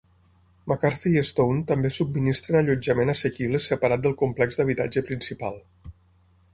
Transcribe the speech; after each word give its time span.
McCarthy 0.71 1.11
i 1.19 1.21
Stone 1.31 1.61
també 1.73 1.91
subministren 1.99 2.59
allotjament 2.63 3.15
assequible 3.15 3.63
separat 3.69 4.05
del 4.09 4.19
complex 4.25 4.61
d'habitatge 4.63 5.09
principal. 5.13 5.63